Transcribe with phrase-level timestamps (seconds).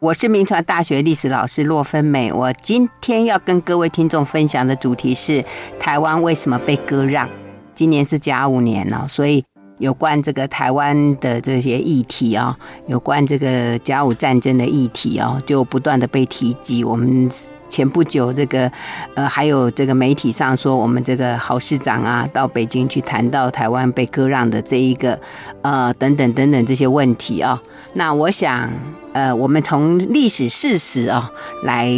[0.00, 2.32] 我是民传大学历史老师洛芬美。
[2.32, 5.44] 我今天要跟各位听众分享的主题是
[5.78, 7.28] 台湾为什么被割让？
[7.74, 9.44] 今年是甲午年了，所以
[9.80, 12.56] 有关这个台湾的这些议题啊，
[12.86, 16.84] 有关这个甲午战争的议题啊，就不断的被提及。
[16.84, 17.28] 我们。
[17.70, 18.68] 前不久，这个
[19.14, 25.16] 呃，还有这个媒体上说，我们这个郝市长啊，到北京去谈到台湾被割让的这一个
[25.62, 27.62] 呃，等等等等这些问题啊。
[27.92, 28.68] 那我想，
[29.12, 31.30] 呃，我们从历史事实啊
[31.62, 31.88] 来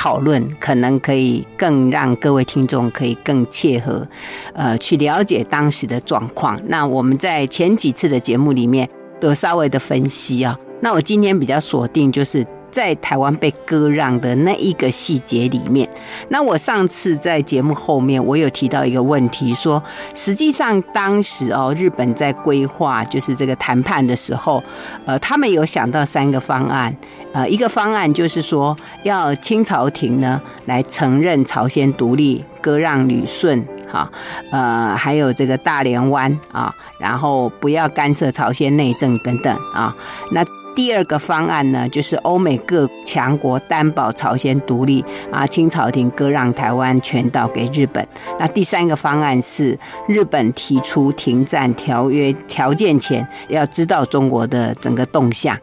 [0.00, 4.06] 讨论，可能可以更让各位听众可以更切合，
[4.54, 6.56] 呃，去了解当时的状况。
[6.66, 8.88] 那我们在前几次的节目里面
[9.20, 10.56] 都稍微的分析啊。
[10.80, 12.46] 那我今天比较锁定就是。
[12.70, 15.88] 在台湾被割让的那一个细节里面，
[16.28, 19.82] 那我上次在节目后面我有提到一个问题，说
[20.14, 24.62] 实际上当时哦，日本在规划就是这个谈判的时候，
[25.06, 26.94] 呃，他们有想到三个方案，
[27.32, 34.10] 呃，一个方案就是说要清朝廷呢来承认朝鲜独立，割让旅顺，哈，
[34.52, 39.94] 呃，还有这个大连湾啊，然后不要干涉朝鲜内政等等啊，
[40.32, 40.44] 那。
[40.78, 48.06] 第二个方案呢，就是欧美各强国担保朝鲜独立啊，清朝廷割让台湾全岛给日本。
[48.38, 55.58] 那第三个方案是日本提出停战条约条件前，要知道中国的整个动向。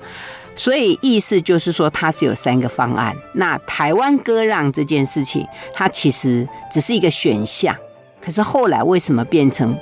[0.53, 3.15] 所以意思就是说，它是有三个方案。
[3.35, 7.73] 那台湾割让这件事情，它其实只是一个选项。
[8.21, 9.73] 可是后来为什么变成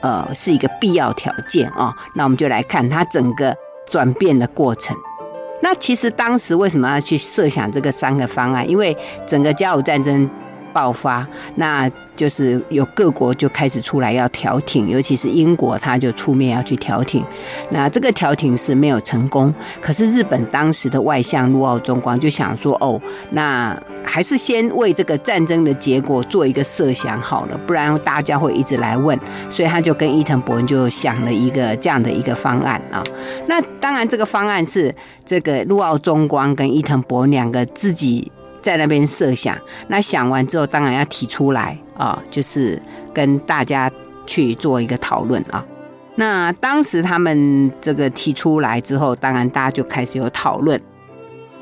[0.00, 1.94] 呃是一个必要条件啊？
[2.14, 3.54] 那我们就来看它整个。
[3.88, 4.96] 转变的过程，
[5.62, 8.68] 那其实当时为什么要去设想这个三个方案？
[8.68, 10.28] 因为整个甲午战争
[10.72, 11.90] 爆发，那。
[12.18, 17.24] 就是有各国就开始出来要调停，尤其是英国，他就出面要去调停。
[17.70, 29.16] 那这个调停是没有成功，可是日本当时的外相陆奥中光就想说：“哦，那还是先为这个战争的结果做一个设想好了，不然大家会一直来问。”
[29.48, 33.00] 所以他就跟伊藤博文就想了一个这样的一个方案啊。
[33.46, 34.92] 那当然，这个方案是
[35.24, 38.32] 这个陆奥中光跟伊藤博文两个自己。
[38.62, 39.58] 在那边设想，
[39.88, 42.80] 那想完之后，当然要提出来啊，就是
[43.12, 43.90] 跟大家
[44.26, 45.64] 去做一个讨论啊。
[46.14, 50.80] 那当时他们这个提出来之后，当然大家就开始有讨论。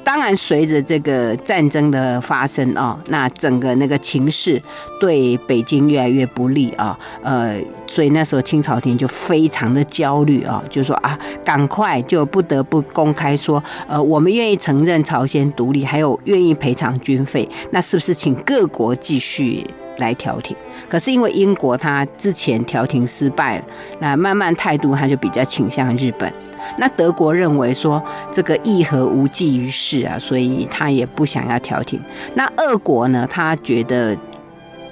[0.06, 4.62] 当然，随着这个战争的发生啊，那整个那个情势
[5.00, 19.66] 对北京越来越不利啊，呃，所以那时候清朝廷就非常的焦虑啊，就说啊，赶快就不得不公开说，呃，我们愿意承认朝鲜独立，还有愿意赔偿军费，那是不是请各国继续
[19.98, 20.56] 来调停？
[20.88, 23.64] 可是因为英国他之前调停失败了，
[23.98, 26.32] 那慢慢态度他就比较倾向日本。
[26.78, 32.00] 那德国认为说这个议和无济于事啊，所以他也不想要调停。
[32.34, 34.16] 那俄国呢，他觉得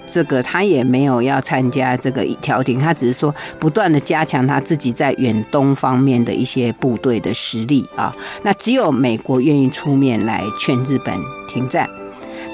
[0.08, 8.14] 这个他也没有要参加这个调停，他只是说不断的加强他自己在远东方面的一些部队的实力啊。
[8.42, 11.14] 那只有美国愿意出面来劝日本
[11.48, 11.88] 停战。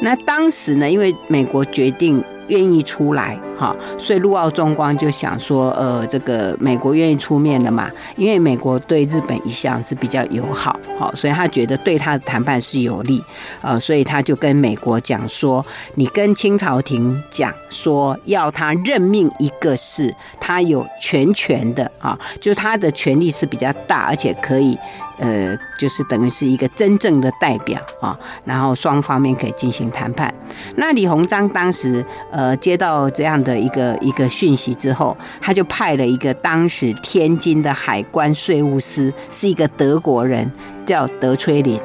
[0.02, 2.22] 那当时呢，因为美国决定。
[2.50, 7.90] 愿意出来哈，所以陆奥中光就想说，呃，这个美国愿意出面了嘛？
[8.16, 13.22] 因为美国对日本一向是比较友好，好，所以他觉得对他的谈判是有利，
[13.62, 24.76] 呃，所以他就跟美国讲说，你跟清朝廷讲说，要他任命一个事他有全权的啊，就他的权力是比较大，而且可以。
[25.20, 30.34] 呃，就是等于是一个真正的代表啊，然后双方面可以进行谈判。
[30.76, 40.50] 那李鸿章当时呃接到这样的一个一个讯息之后，他就派了一个当时天津的海关税务司，是一个德国人，
[40.84, 41.78] 叫德崔林。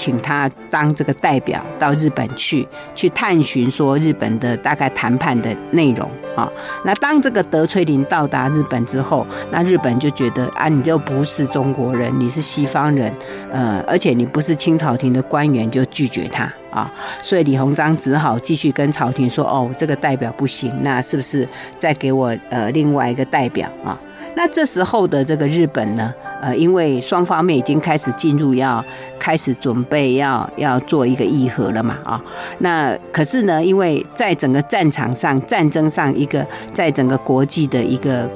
[0.00, 6.50] 请他当这个代表到日本去，去探寻说日本的大概谈判的内容啊。
[6.86, 13.12] 那当这个德崔林到达日本之后，那日本就觉得啊，你就不是中国人，你是西方人，
[13.52, 16.90] 呃，而且你不是清朝廷的官员，就拒绝他啊。
[17.22, 21.46] 所以李鸿章只好继续跟朝廷说，哦，这个代表不行，那是不是
[21.78, 24.00] 再给我呃另外一个代表啊？
[24.34, 26.12] 那这时候的这个日本呢？
[26.40, 28.82] 呃，因为双方面已经开始进入，要
[29.18, 32.22] 开始准备要要做一个议和了嘛，啊，
[32.60, 38.26] 那可是呢，因为在整个战场上、战争上，一个在整个国际的一个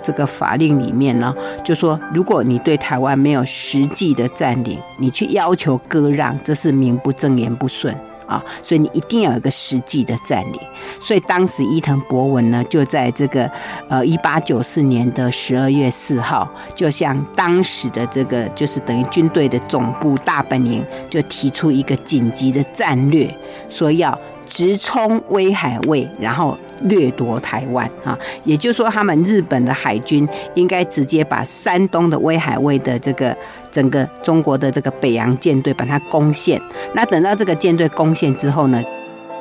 [0.00, 1.34] 这个法令里面呢，
[1.64, 7.92] 就说如果你对台湾没有实际的占领，你去要求割让，这是名不正言不顺
[8.28, 10.60] 啊，所以你一定要有一个实际的占领。
[11.00, 13.50] 所以当时伊藤博文呢，就在这个
[13.88, 23.34] 呃一八九四年的十二月四号，就向当时的这个就是等于军队的总部大本营，就提出一个紧急的战略，
[23.68, 24.16] 说要
[24.46, 28.18] 直冲威海卫，然后掠夺台湾啊。
[28.44, 33.36] 也就是说，他们日本的海军应该直接把山东的威海卫的这个
[33.70, 36.60] 整个中国的这个北洋舰队把它攻陷。
[36.94, 38.82] 那等到这个舰队攻陷之后呢，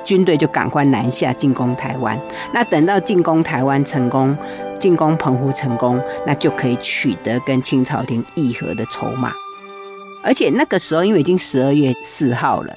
[0.03, 2.19] 军队就赶快南下进攻台湾。
[2.53, 4.35] 那等到进攻台湾成功，
[4.79, 9.31] 进攻澎湖成功，那就可以取得跟清朝廷议和的筹码。
[10.23, 12.73] 而且那个时候，因为已经十二月四号了，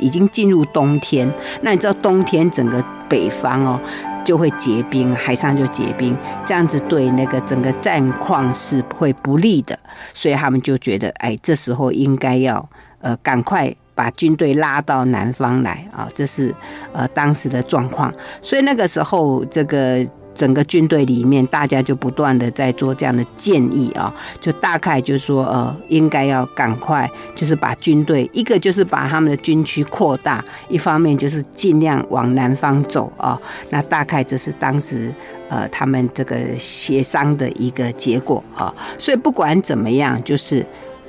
[0.00, 1.30] 已经进入冬天。
[1.62, 3.80] 那你知道冬天整个北方哦
[4.24, 9.78] 就会结冰，海上就结冰，这样子对那个整个战况是会不利的。
[10.12, 12.68] 所以他们就觉得，哎，这时候应该要
[13.00, 16.54] 呃赶快把军队拉到南方来啊，这是
[16.92, 18.12] 呃当时的状况。
[18.42, 20.06] 所以那个时候这个。
[20.38, 33.36] 整个军队里面，大家就不断的在做这样的建议啊，就大概就是说，呃，应该要赶快，就是把军队，一个就是把他们的军区扩大，一方面就是尽量往南方走啊。
[33.70, 35.12] 那大概这是当时
[35.48, 38.72] 呃他们这个协商的一个结果啊。
[38.96, 40.64] 所以不管怎么样，就是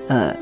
[0.07, 0.35] 呃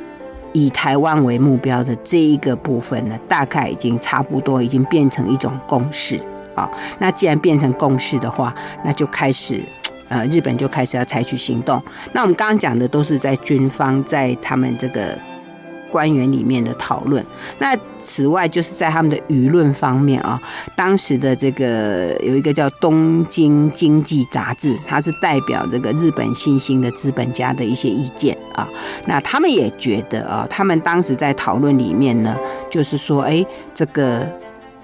[0.53, 6.17] 以台湾为目标的这一个部分呢，大概已经差不多已经变成一种共识。
[6.57, 8.51] 好，那既然变成共识的话，
[8.83, 9.61] 那就开始，
[10.09, 11.79] 呃，日本就开始要采取行动。
[12.13, 15.15] 那我们刚刚讲的都是在军方在他们这个
[15.91, 17.23] 官员里面的讨论。
[17.59, 20.41] 那此外，就是在他们的舆论方面啊，
[20.75, 28.67] 当时的这个有一个叫《东京经济杂志》，它是代表这个日本新兴的资本家的一些意见啊。
[29.05, 32.35] 那他们也觉得啊，他们当时在讨论里面呢，
[32.67, 33.45] 就是说，哎，
[33.75, 34.27] 这个。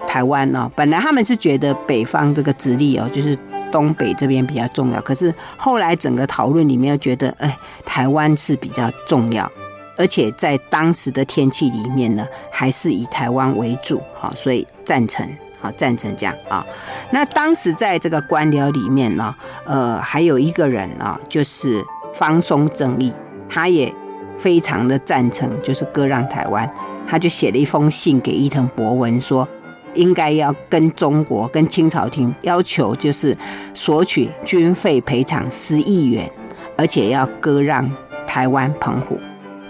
[0.06, 3.36] 台湾哦，本来他们是觉得北方这个直隶哦，就是
[3.72, 5.00] 东北这边比较重要。
[5.00, 9.50] 可是后来整个讨论里面又觉得，哎，台湾是比较重要，
[9.96, 15.28] 而且在当时的天气里面呢，还是以台湾为主，好，所以赞成，
[15.60, 16.64] 好，赞成这样啊。
[17.10, 19.34] 那当时在这个官僚里面呢，
[19.64, 23.12] 呃，还有一个人啊，就是方松正义，
[23.48, 23.92] 他也
[24.36, 26.72] 非常的赞成，就是割让台湾，
[27.08, 29.48] 他就写了一封信给伊藤博文说。
[29.94, 33.36] 应该要跟中国、跟清朝廷要求，就是
[33.72, 36.30] 索取军费赔偿十亿元，
[36.76, 37.90] 而且要割让
[38.26, 39.18] 台湾澎湖。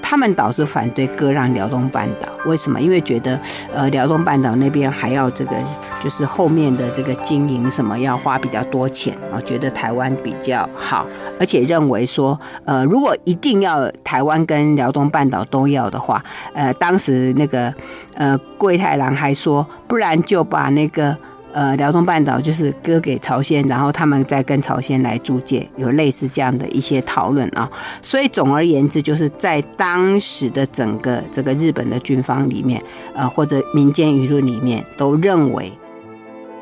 [0.07, 2.79] 他们倒是反对割让辽东半岛，为什么？
[2.79, 3.41] 因为觉得，
[3.75, 5.57] 呃，辽东半岛那边还要这个，
[5.99, 11.07] 就是后面的这个经营什么要花比较多钱啊，觉得台湾比较好，
[11.41, 16.23] 而且认为说，呃，如果一定要台湾跟辽东半岛都要的话，
[16.53, 17.73] 呃，当时那个，
[18.15, 21.17] 呃，桂太郎还说，不然就把那个。
[21.55, 27.71] 呃，辽东半岛就是割给朝鲜，然后他们再跟朝鲜来租借，有类似这样的一些讨论啊。
[28.03, 32.83] 所以总而言之，就是在当时的整个这个日本的军方里面，
[33.15, 35.73] 呃，或者民间舆论里面，都认为。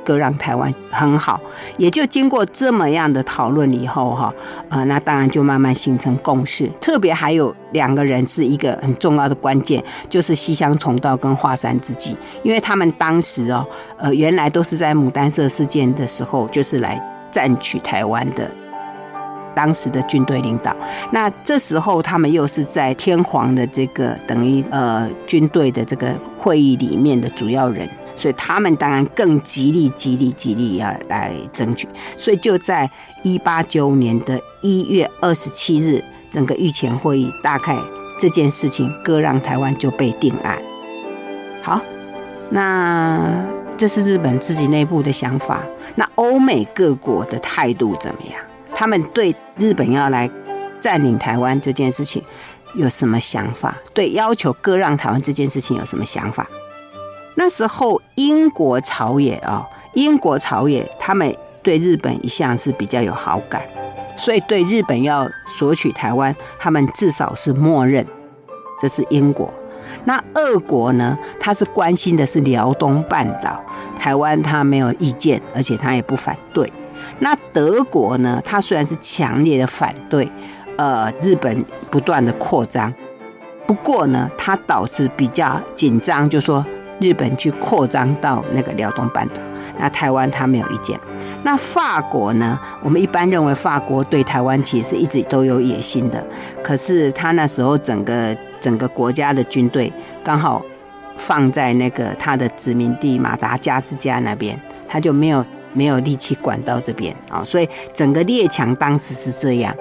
[0.05, 1.41] 割让台湾很好，
[1.77, 4.33] 也就经过这么样的讨论以后，哈，
[4.69, 6.67] 呃，那当然就慢慢形成共识。
[6.81, 13.67] 特别还有两个人是一个很重要的关键，就是西乡重道跟华山资纪，因为他们当时哦，
[13.97, 17.01] 呃，原来都是在牡丹社事件的时候，就是来
[17.31, 18.51] 占取台湾的
[19.55, 20.75] 当时的军队领导。
[21.11, 27.89] 那这时候他们又是在天皇的这个等于呃军队的这个会议里面的主要人。
[28.17, 31.89] 所以他们当然更极力、极力、极力要来争取。
[32.17, 32.91] 所以就在
[33.23, 37.77] 一八九五年的一月二十七日，整个御前会议大概
[38.19, 40.63] 这件事情割让台湾就被定案。
[41.63, 41.81] 好，
[42.51, 43.45] 那
[43.77, 45.63] 这是日本自己内部的想法。
[45.95, 48.41] 那欧美各国的态度怎么样？
[48.75, 50.31] 他们对日本要来
[50.81, 52.23] 占领台湾这件事情
[52.75, 53.77] 有什么想法？
[53.93, 56.47] 对要求割让台湾这件事情有什么想法？
[57.35, 63.63] 那时候，英国朝野啊，英国朝野他们对日本一向是比较有好感，
[64.17, 68.07] 所以对日本要索取台湾，他们至少是默认。
[68.79, 69.53] 这是英国。
[70.05, 71.19] 那俄国呢？
[71.41, 73.63] 他是关心的是辽东半岛，
[73.99, 76.71] 台湾他没有意见，而且他也不反对。
[77.21, 78.43] 那德国呢？
[78.45, 80.29] 他虽然是强烈的反对，
[80.77, 82.93] 呃，日本不断的扩张，
[83.67, 86.65] 不过呢，他倒是比较紧张，就说。
[87.03, 89.43] 日本去扩张到那个辽东半岛，
[89.79, 90.99] 那台湾他没有意见。
[91.43, 92.57] 那法国呢？
[92.83, 96.25] 我们一般认为法国对台湾其实一直都有野心的，
[96.63, 99.93] 可是他那时候整个整个国家的军队
[100.23, 100.63] 刚好
[101.17, 104.57] 放在那个他的殖民地马达加斯加那边，
[104.89, 109.75] 他就没有没有力气管到这边啊，所以整个列强当时是这样。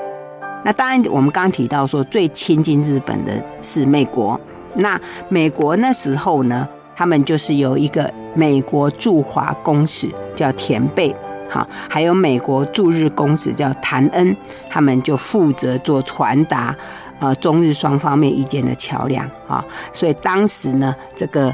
[0.63, 4.39] 那当然，我们刚提到说最亲近日本的是美国。
[4.73, 11.15] 那美国那时候呢，他们就是有一个美国驻华公使叫田贝，
[11.49, 14.35] 好，还有美国驻日公使叫谭恩，
[14.69, 16.75] 他们就负责做传达
[17.19, 19.63] 呃中日双方面意见的桥梁啊。
[19.93, 21.53] 所以当时呢，这个。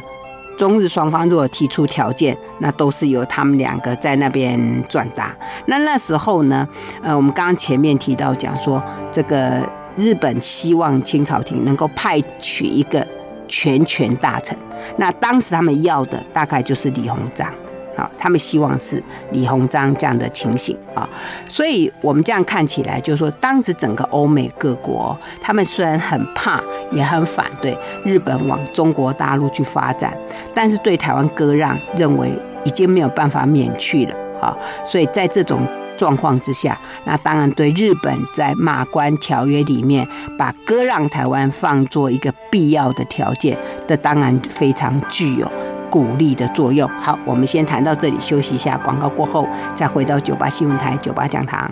[0.58, 5.32] 中日双方如果提出条件，那都是由他们两个在那边转达。
[5.68, 6.68] 那那时候呢，
[7.04, 9.62] 呃，我们刚刚前面提到讲说，这个
[9.96, 13.06] 日本希望清朝廷能够派取一个
[13.48, 14.58] 全权大臣。
[14.98, 17.48] 那当时他们要的大概就是李鸿章。
[17.96, 19.02] 好，他们希望是
[19.32, 21.10] 李鸿章这样的情形啊，
[21.48, 26.62] 所以我们这样看起来，就是说，当时整个欧美各国，他们虽然很怕，
[26.92, 27.76] 也很反对
[28.06, 30.16] 日本往中国大陆去发展，
[30.54, 32.32] 但是对台湾割让，认为
[32.64, 35.62] 已经没有办法免去了啊，所以在这种
[35.98, 45.52] 状况之下，那当然对日本在马关条约里面把割让台湾放作一个必要的条件，这当然非常具有。
[45.90, 46.88] 鼓励的作用。
[47.02, 48.78] 好，我们先谈到这里，休息一下。
[48.84, 51.72] 广告过后，再回到九八新闻台、九八讲堂。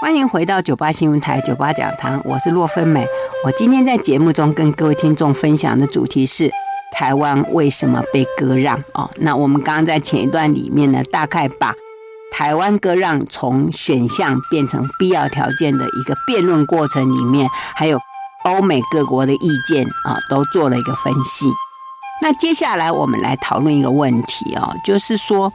[0.00, 3.06] 欢迎回到九八新闻台、九八讲堂，我是洛芬美。
[3.44, 6.50] 我今天在节目中跟各位听众分享的主题是
[6.92, 8.82] 台湾为什么被割让？
[8.94, 11.74] 哦，那我们刚刚在前一段里面呢，大概把
[12.32, 17.98] 台湾割让从选项变成必要条件的一个辩论过程里面，还有。
[18.44, 21.50] 欧美各国的意见啊，都做了一个分析。
[22.22, 25.52] 那接下来我们来讨论一个问题哦，就是说，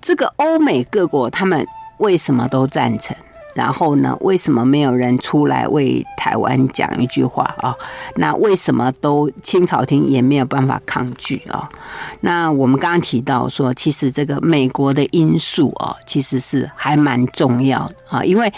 [0.00, 1.66] 这个欧美各国他们
[1.98, 3.14] 为什么都赞成？
[3.60, 7.76] 然后呢，为什么没有人出来为台湾讲一句话啊？
[8.16, 11.68] 那为什么都清朝廷也没有办法抗拒啊？
[12.20, 18.50] 那我们刚刚提到说，其实这个美国的因素啊，其实是还蛮重要的啊，因为。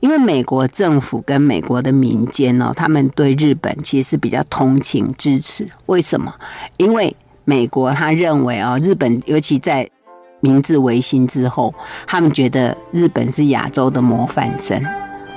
[0.00, 5.68] 因为美国政府跟美国的民间呢，他们对日本其实是比较同情支持。
[5.84, 6.34] 为什么？
[6.78, 7.14] 因为
[7.44, 9.86] 美国他认为啊，日本尤其在
[10.40, 11.72] 明治维新之后，
[12.06, 14.82] 他们觉得日本是亚洲的模范生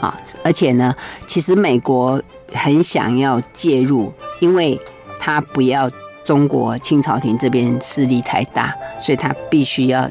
[0.01, 0.95] 啊，而且呢，
[1.27, 2.21] 其实美国
[2.53, 4.79] 很想要介入，因为
[5.19, 5.89] 他不要
[6.25, 10.09] 中国清朝廷这边势力太大，所以他必须要，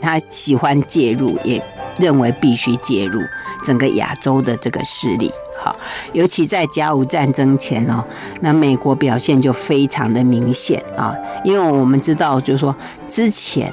[0.00, 1.62] 他喜欢介入也。
[1.96, 3.20] 认为必须介入
[3.62, 5.76] 整个亚洲的这个势力，好，
[6.12, 8.02] 尤其在甲午战争前哦，
[8.40, 12.74] 那美国表现就非常的明显啊，因为我们知道，就是说
[13.08, 13.72] 之前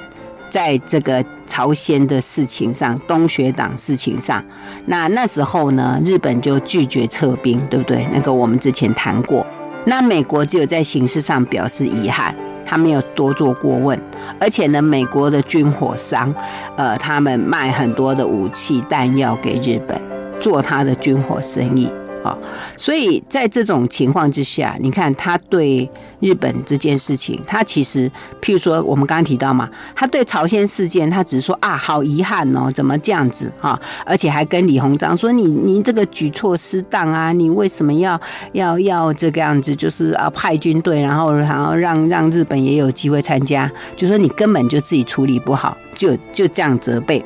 [0.52, 4.44] 在这个朝鲜的事情上，东学党事情上，
[4.84, 8.06] 那那时候呢，日本就拒绝撤兵，对不对？
[8.12, 9.46] 那个我们之前谈过，
[9.86, 12.34] 那美国只有在形式上表示遗憾。
[12.64, 14.00] 他没有多做过问，
[14.38, 16.34] 而且呢，美国的军火商，
[16.76, 20.00] 呃，他们卖很多的武器弹药给日本，
[20.38, 21.90] 做他的军火生意。
[22.24, 22.38] 啊，
[22.76, 25.90] 所以在这种情况之下，你看他对
[26.22, 28.08] 日本这件事情，他其实，
[28.40, 33.78] 譬如说我们刚刚提到嘛，他对朝鲜事件，他只是说啊，好遗憾哦，怎么这样子啊？
[34.06, 38.18] 而且还跟李鸿章说，你你这个举措失当啊，你为什么要
[38.52, 39.74] 要要这个样子？
[39.74, 47.24] 就是啊，派军队，然后然后让让日本也有机会参加，就说你根本就自己处理不好，就就这样责备。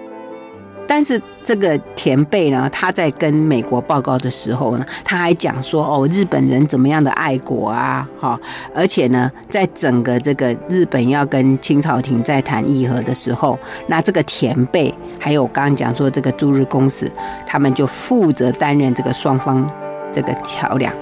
[0.87, 8.39] 但是这个田贝呢，他在跟美国报告的时候呢，他还讲说哦，日本人怎么样的爱国啊，哈，
[8.75, 17.11] 而且呢，在整个这个日本要跟清朝廷在谈议和的时候，那这个田贝还有刚刚讲说这个驻日公使，
[17.47, 19.69] 他们就负责担任这个双方
[20.13, 20.93] 这个桥梁，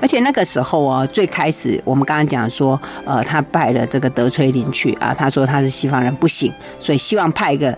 [0.00, 7.76] 而且那个时候哦，最开始我们刚刚讲说，呃，他派了这个德崔林去啊，他说他是西方人不行，所以希望派一个。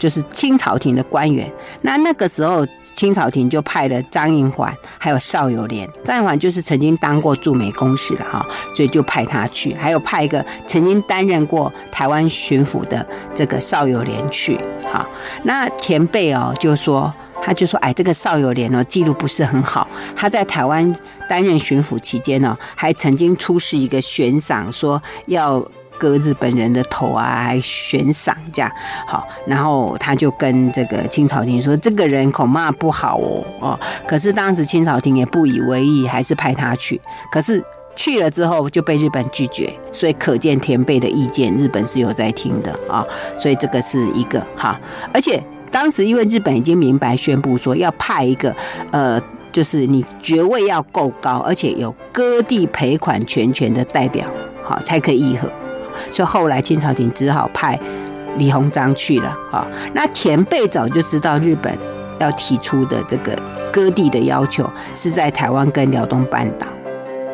[0.00, 1.52] 就是清朝廷的官员，
[1.82, 5.86] 那那个时候清朝廷就派了张应环，还有邵友莲。
[6.02, 14.58] 张应环就是曾经当过驻美公使的哈，所以就派他去，还有派一个曾经担任过台湾巡抚的这个邵友莲去。
[14.90, 15.06] 哈，
[15.44, 20.96] 那前辈哦就说，他就说，哎，这个邵友莲哦记录不是很好，他在台湾
[21.28, 25.62] 担任巡抚期间呢，还曾经出示一个悬赏，说要。
[26.00, 28.72] 割日本人的头啊，还悬赏这样
[29.06, 33.78] 好，然后他就跟这个清朝廷说，这个人恐怕不好哦哦。
[34.06, 36.98] 可是当时清朝廷也不以为意，还是派他去。
[37.30, 37.62] 可是
[37.94, 43.06] 去了之后就被日本拒绝，所以可见田贝的意见，日本是有在听的啊。
[43.36, 44.80] 所以这个是一个哈，
[45.12, 48.54] 而且当时因为日本已经明白宣布说要派一个
[48.90, 49.20] 呃
[49.52, 54.26] 就是你爵位要够高，而且有割地赔款全权的代表，
[54.64, 55.50] 好才可以议和。
[56.12, 57.78] 所以后来清朝廷只好派
[58.36, 59.66] 李鸿章去了啊。
[59.94, 61.76] 那田贝早就知道日本
[62.18, 63.36] 要提出的这个
[63.72, 66.66] 割地的要求是在台湾跟辽东半岛，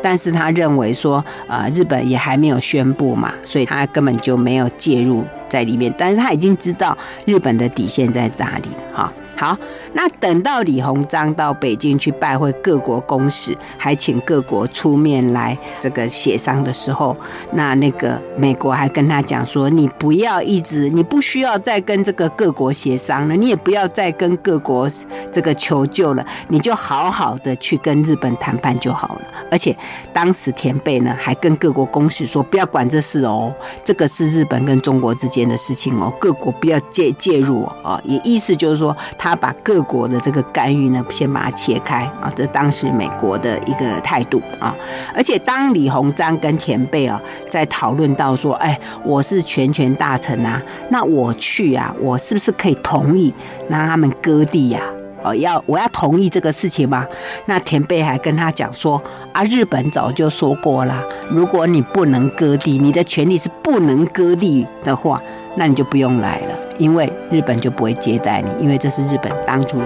[0.01, 5.93] 但是他认为说，呃，日本也还没有宣布嘛，所以他根本就没有介入在里面。
[5.97, 9.13] 但是他已经知道日本的底线在哪里了哈。
[9.37, 9.55] 好，
[9.93, 17.15] 那等到李鸿章到北京去拜会各国公使，还请各国出面来这个协商的时候，
[17.51, 24.89] 那那个美国还跟他讲说：“你不要一直，你不需要再跟这个各国协商了，你也不要再跟各国
[25.31, 29.77] 这个求救了，你就好好的去跟日本谈判就好了。”而且
[30.11, 33.53] 当时田贝呢还跟各国公使说：“不要管这事哦，
[33.83, 39.26] 这个是日本跟中国之间的事情哦，各国不要介介入哦。”也意思就是说他。
[39.27, 44.73] 他把各国的这个干预呢，先把它切开啊，这当时美国的一个态度啊。
[45.13, 53.33] 而且当李鸿章跟田贝啊在讨论到说，哎，我是全权大臣啊，那我去啊，我是不是可以同意
[53.67, 54.81] 让他们割地呀？
[55.23, 57.05] 哦，要我要同意这个事情吗？
[57.47, 59.01] 那田贝还跟他讲说，
[59.33, 65.21] 啊，日本早就说过了，如果你不能割地，你的权利是不能割地的话，
[65.57, 66.55] 那你就不用来了。
[66.77, 69.79] 因为日本就不会接待你，因为这是日本当初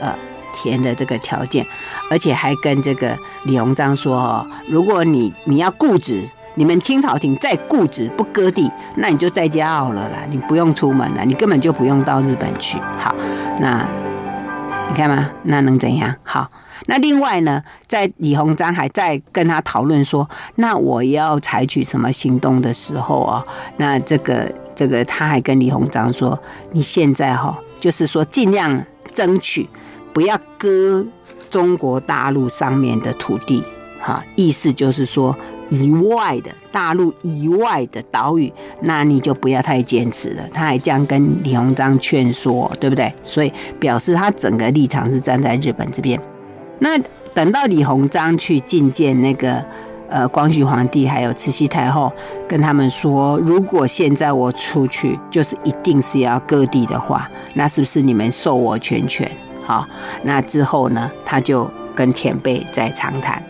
[0.00, 0.14] 呃
[0.54, 1.66] 填的这个条件，
[2.10, 12.78] 而且还跟这个李鸿章说哦，如果你你要固执，你们清朝廷再固执不割地，那你就在家好了啦，你不用出门了，你根本就不用到日本去。
[12.98, 13.14] 好，
[13.60, 13.86] 那
[14.88, 16.14] 你看嘛，那能怎样？
[16.22, 16.50] 好，
[16.86, 23.44] 那另外呢，在李鸿章还在跟他讨论说，那我要采取什么行动的时候啊，
[23.76, 24.50] 那这个。
[24.78, 26.38] 这个他还跟李鸿章说
[26.70, 28.80] ：“你现在哈，就是说尽量
[29.12, 29.68] 争取
[30.12, 31.04] 不要割
[31.50, 33.60] 中国大陆上面的土地，
[34.00, 35.36] 哈，意思就是说
[35.68, 43.12] 以外的大陆以外的岛屿，那你就不要太坚持了。”他还这样跟李鸿章劝说，对不对？
[43.24, 46.16] 所以表示他整个立场是站在日本这边。
[46.78, 46.96] 那
[47.34, 49.64] 等到李鸿章去觐见那个。
[50.08, 52.10] 呃，光绪皇帝还有慈禧太后
[52.48, 59.30] 跟他们说，如果现在我出去，就是一定是要割地的话，那是不是你们授我全权？
[59.64, 59.86] 好，
[60.22, 63.42] 那之后呢，他就跟田贝在长谈。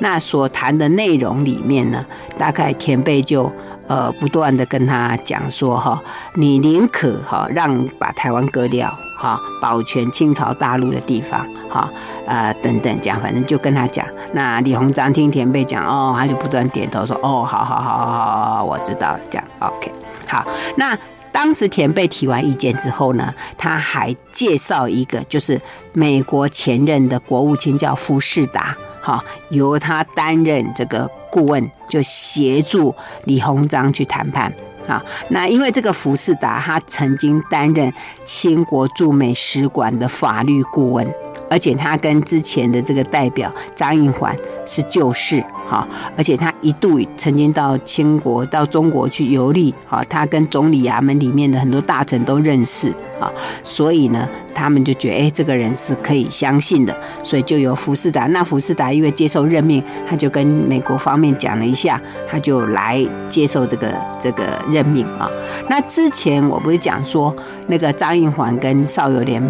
[0.00, 2.04] 那所谈的内容里面呢，
[2.36, 3.50] 大概田贝就
[3.86, 6.02] 呃不断的跟他讲说哈，
[6.34, 11.88] 你宁可哈让把台湾割掉哈，保全清朝大陆的地方哈，
[12.26, 14.04] 呃等等讲，反正就跟他讲。
[14.32, 19.20] 那李鸿章听田贝讲哦，他就不断点头说哦，好好好好好，我知道了。
[19.30, 19.92] 这样 OK
[20.26, 20.44] 好。
[20.76, 20.98] 那
[21.30, 25.60] 当时田贝提完意见之后呢，他还介绍一个，就是
[25.92, 28.76] 美国前任的国务卿叫福士达。
[29.00, 32.92] 好，由他担任这个顾问，就协助
[33.24, 34.52] 李鸿章去谈判。
[34.86, 37.92] 好，那因为这个福士达，他曾经担任
[38.24, 41.14] 清国驻美使馆的法律顾问。
[41.52, 44.34] 而且他跟之前的这个代表张应环
[44.64, 45.38] 是旧识，
[45.68, 45.86] 哈，
[46.16, 52.88] 而且他一度曾经到清国、到中国去游历，啊，他跟总理衙门里面的很多大臣都认识，
[53.20, 53.30] 啊，
[53.62, 58.24] 所以呢，他们就觉得，哎，这个人是可以相信的，所以就由福士达。
[58.28, 65.28] 那福士达因为接受任命，他就跟美国方面讲了一下，他就来接受这个这个任命啊。
[65.68, 67.36] 那之前我不是讲说，
[67.66, 69.42] 那个张应环跟邵友莲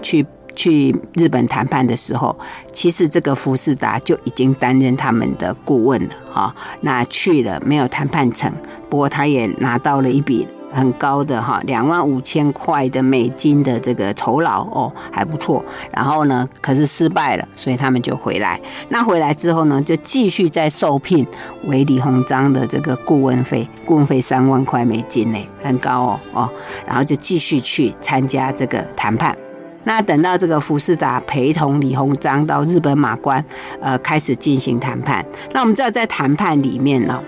[0.00, 0.24] 去。
[0.54, 2.36] 去日本谈判的时候，
[2.72, 6.54] 其实这个福士达就已经担任他们的顾问了哈。
[6.80, 8.52] 那去了没有谈判成，
[8.88, 15.62] 不过他也拿到了一笔很高的哈两万五千块的美金的这个酬劳哦，还不错。
[15.92, 18.58] 然后呢，可是失败了，所以他们就回来。
[18.88, 21.26] 那回来之后呢，就继续再受聘
[21.64, 26.50] 为李鸿章的这个顾问费，顾问费三万块美金呢，很高哦哦。
[26.86, 29.36] 然后就继续去参加这个谈判。
[29.84, 33.44] 那等到这个福士达陪同李鸿章到日本马关，
[33.80, 35.24] 呃，开始进行谈判。
[35.52, 37.22] 那我们知道，在谈判里面呢，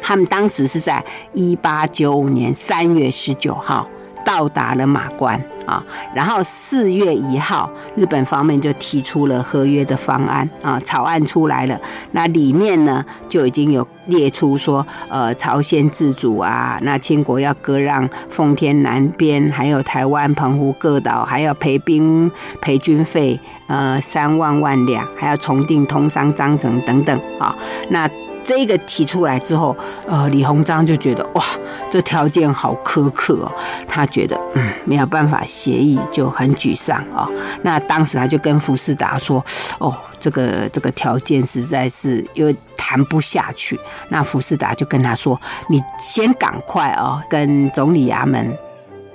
[0.00, 3.88] 他们当时是在一八九五年三月十九号
[4.28, 5.42] 到达了马关。
[5.68, 11.78] 啊，然后四月一号，日本方面就提出了合约的方案啊，草案出来了。
[12.12, 22.30] 那里面呢，就已经有列出说，呃，朝鲜自主啊，那清国要割让奉天南边，还有台湾、澎湖各岛，还要赔兵
[22.62, 27.54] 赔军费，呃，三万万两，还要重订通商章程等等啊。
[27.90, 28.08] 那
[28.48, 31.44] 这个提出来之后，呃，李鸿章就觉得哇，
[31.90, 33.52] 这条件好苛刻哦，
[33.86, 37.28] 他觉得嗯没有办法协议，就很沮丧啊。
[37.62, 39.44] 那当时他就跟福士达说，
[39.78, 43.78] 哦，这个这个条件实在是又谈不下去。
[44.08, 48.56] 那福士达就跟他说，你先赶快啊，跟总理衙门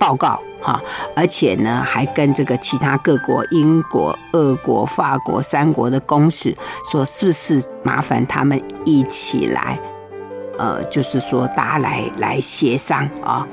[0.03, 0.37] 报告。
[0.65, 0.81] 哈，
[1.13, 6.55] 而且呢，还跟这个其他各国，英国、俄国、法国三国的公使
[6.89, 9.77] 说，是不是麻烦他们一起来，
[10.57, 13.45] 呃，就是说大家来来协商啊，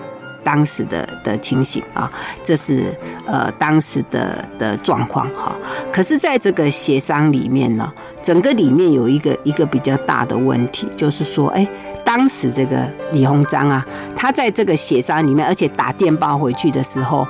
[0.45, 2.09] 当时的的情形啊，
[2.45, 5.57] 这是呃当时的的状况哈。
[5.93, 11.67] 可是，在这个协商里面呢，整个里面有一个一个比较大的问题，就是说，哎。
[12.13, 17.25] 当时这个李鸿章啊，他在这个协商里面，而且打电报回去的时候，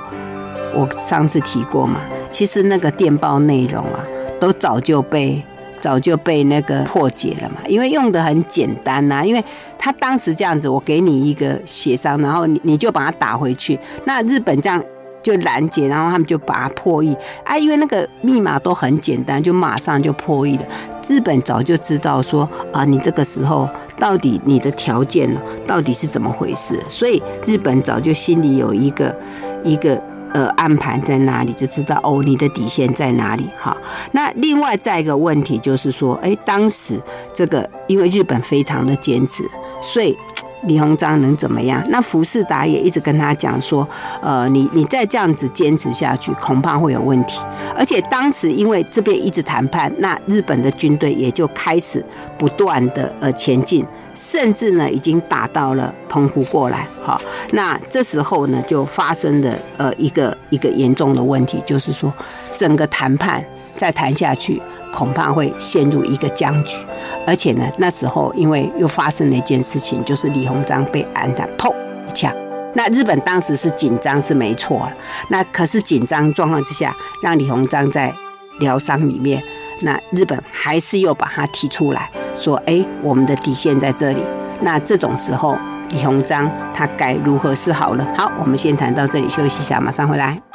[0.73, 4.03] 我上次提过嘛，其实那个电报内容啊，
[4.39, 5.39] 都早就被
[5.79, 9.43] 早就被那个破解了嘛，因为用的很简单呐、因为
[9.77, 14.83] 他当时这样子，我给你一个协商，然后你你就把它打回去，那日本这样。
[15.23, 20.63] 就拦截，然后他们就把它破译啊，因为那个密码都很简单，就马上就破译了。
[21.07, 25.29] 日本早就知道说啊，你这个时候到底你的条件，
[25.65, 26.79] 到底是怎么回事？
[26.89, 29.15] 所以日本早就心里有一个
[29.63, 30.01] 一个
[30.33, 33.47] 呃暗盘在哪里，就知道哦，你的底线在哪里。
[33.59, 33.75] 哈，
[34.11, 36.99] 那另外再一个问题就是说，哎，当时
[37.33, 39.43] 这个因为日本非常的坚持，
[39.81, 40.17] 所以。
[40.63, 41.83] 李鸿章能怎么样？
[41.89, 43.87] 那福士达也一直跟他讲说，
[44.21, 47.39] 呃，你你再这样子坚持下去，恐怕会有问题。
[47.75, 52.03] 而且当时因为这边一直谈判，那日本的军队也就开始
[52.37, 56.87] 不断的呃前进，甚至呢已经打到了澎湖过来。
[57.01, 57.19] 好，
[57.51, 62.13] 那这时候呢就发生了呃一个一个严重的问题，就是说
[62.55, 63.43] 整个谈判
[63.75, 64.61] 再谈下去。
[64.93, 66.77] 恐怕会陷入一个僵局，
[67.25, 71.73] 而且呢，那时候因为又发生了一件事情，就是李鸿章被暗杀，砰
[72.07, 72.33] 一枪。
[72.73, 74.89] 那日本当时是紧张是没错，
[75.29, 78.13] 那可是紧张状况之下，让李鸿章在
[78.59, 79.43] 疗伤里面，
[79.81, 84.23] 那日本还是又把他提出来说：“哎，我们的底线在这里。”
[84.61, 85.57] 那这种时候，
[85.89, 88.07] 李鸿章他该如何是好呢？
[88.17, 90.50] 好，我们先谈到这里，休息一下，马上回来。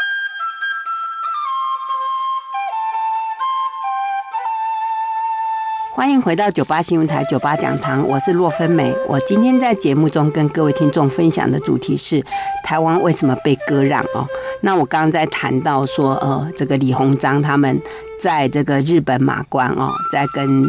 [5.97, 8.95] 欢迎回到九八新闻台九八讲堂，我是骆芬美。
[9.09, 12.23] 我今天在节目中跟各位听众分享的主题是
[12.63, 14.27] 台湾为什么被割让哦？
[14.61, 17.81] 那我刚刚在谈到说，呃，这个李鸿章他们
[18.21, 20.65] 在这个日本马关哦，在跟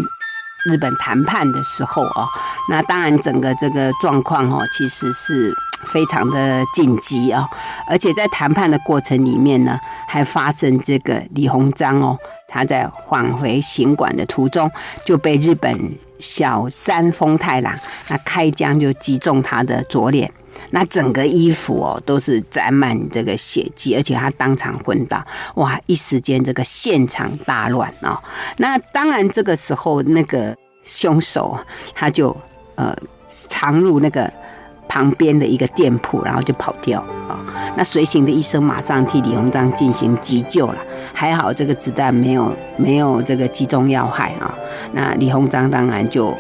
[0.66, 2.26] 日本谈判的时候哦，
[2.70, 7.46] 那当然整个这个状况哦，其实是非常的紧急啊，
[7.86, 12.18] 而且在谈判的过程里面呢，还发生这个李鸿章哦。
[12.48, 14.72] 他在返回行馆的途中
[15.06, 15.78] 就被日本
[16.18, 20.32] 小山丰太郎那开枪就击中他的左脸，
[20.72, 25.24] 那整个衣服哦都是沾满这个血迹，而且他当场昏倒。
[25.56, 25.80] 哇！
[25.86, 28.18] 一时间这个现场大乱哦。
[28.58, 31.60] 那当然这个时候那个凶手
[31.94, 32.36] 他就
[32.76, 32.96] 呃
[33.28, 34.32] 藏入那个。
[34.88, 37.38] 旁边的一个店铺，然后就跑掉啊！
[37.76, 40.78] 那随行的医生马上替李鸿章进行急救了，
[41.14, 44.54] 还好这个子弹没有没有这个击中要害啊！
[44.94, 46.36] 那李鸿章当然就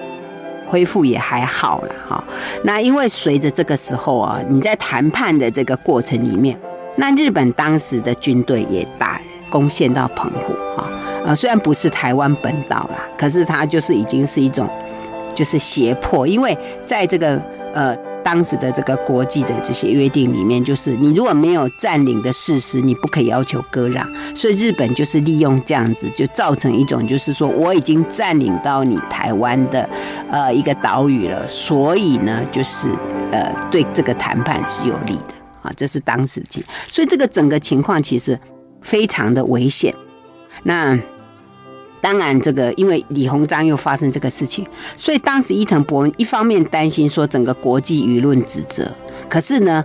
[0.68, 2.24] 恢复也还好了哈。
[2.64, 6.58] 那因为随着这个时候啊，你在谈判的这个过程里面，
[6.96, 10.90] 那日本当时的军队也打攻陷到澎湖啊，
[11.26, 14.68] 呃，虽然不是台湾本岛啦，可是它就是已经是一种
[15.36, 17.42] 就是胁迫，因为在这个
[17.74, 17.96] 呃。
[18.28, 24.06] 当时的这个国际的这些约定里面，就是你如果没有占领的事实，你不可以要求割让。
[24.36, 29.90] 所以日本就是利用这样子，就造成一种就是说，我已经占领到你台湾的
[30.30, 32.90] 呃一个岛屿了，所以呢，就是
[33.32, 36.62] 呃对这个谈判是有利的啊，这是当时情。
[36.86, 38.38] 所以这个整个情况其实
[38.82, 39.96] 非常的危险。
[40.64, 41.00] 那。
[42.02, 48.92] 当然，这个因为李鸿章又发生这个事情，所以当时伊藤博文一方面担心说整个国际舆论指责，
[49.28, 49.84] 可是呢，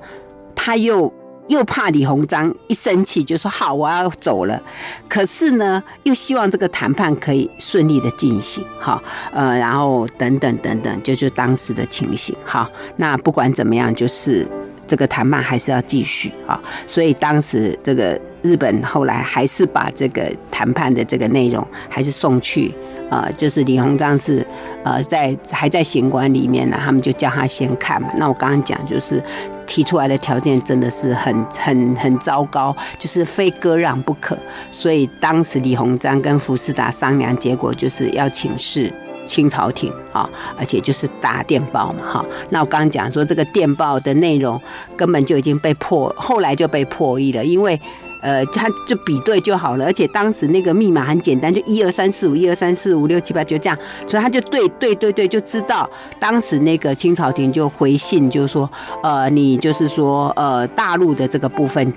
[0.55, 1.13] 他又
[1.49, 4.63] 又怕李鸿章一生气就说好我要走了，
[5.09, 14.47] 可是呢，又希望这个谈判可以顺利的进行，哈，呃，然后等等等等，就就当时的情形，哈，那不管怎么样，就是。
[14.93, 22.75] 这个谈判还是要继续啊，所以当时这个日本后来还是把这个谈判的这个内容还是送去，
[23.09, 24.47] 呃，就是李鸿章是
[24.85, 28.11] 呃在还在行馆里面呢，他们就叫他先看嘛。
[28.19, 29.23] 那我刚刚讲就是
[29.67, 34.37] 提出来的条件真的是很很很糟糕，就是非割让不可。
[34.71, 38.93] 所以当时李鸿章跟福士达商量，结果就是要请示
[39.27, 42.25] 清朝廷啊，而且就是打电报嘛哈。
[42.51, 44.61] 那我刚刚讲说这个电报的内容
[44.97, 47.81] 根本就已经被破，后来就被破译了，因为
[48.21, 55.89] 呃他就比对就好了，而且当时那个密码很简单，就一二三四五一二三四五六七八就这样，所以他就对对对对就知道
[56.21, 58.71] 当时那个清朝廷就回信就是说
[59.03, 61.93] 呃你就是说呃大陆的这个部分